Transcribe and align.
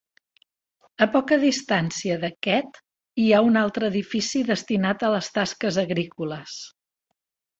A 1.05 1.07
poca 1.15 1.37
distància 1.43 2.15
d'aquest 2.23 2.79
hi 3.23 3.27
ha 3.39 3.43
un 3.49 3.61
altre 3.63 3.89
edifici 3.95 4.43
destinat 4.49 5.07
a 5.09 5.13
les 5.17 5.31
tasques 5.39 5.81
agrícoles. 5.85 6.57